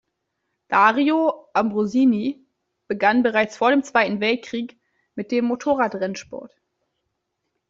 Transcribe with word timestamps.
Dario 0.67 1.47
Ambrosini 1.53 2.43
begann 2.87 3.21
bereits 3.21 3.55
vor 3.57 3.69
dem 3.69 3.83
Zweiten 3.83 4.19
Weltkrieg 4.19 4.79
mit 5.13 5.31
dem 5.31 5.45
Motorradrennsport. 5.45 6.59